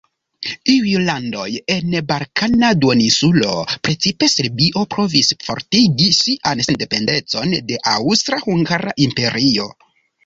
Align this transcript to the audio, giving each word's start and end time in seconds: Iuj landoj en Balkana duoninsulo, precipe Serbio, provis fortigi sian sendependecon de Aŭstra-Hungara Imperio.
Iuj 0.75 0.93
landoj 1.07 1.43
en 1.73 1.97
Balkana 2.11 2.71
duoninsulo, 2.85 3.51
precipe 3.89 4.29
Serbio, 4.37 4.85
provis 4.95 5.29
fortigi 5.49 6.09
sian 6.21 6.65
sendependecon 6.71 7.55
de 7.71 7.79
Aŭstra-Hungara 7.95 8.97
Imperio. 9.09 9.71